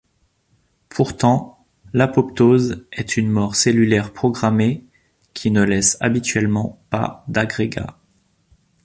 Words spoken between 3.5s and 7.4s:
cellulaire programmée qui ne laisse habituellement pas